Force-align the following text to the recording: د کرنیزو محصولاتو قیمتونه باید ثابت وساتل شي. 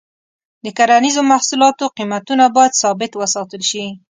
د 0.63 0.65
کرنیزو 0.77 1.21
محصولاتو 1.31 1.85
قیمتونه 1.97 2.43
باید 2.55 2.79
ثابت 2.81 3.11
وساتل 3.15 3.61
شي. 3.71 3.85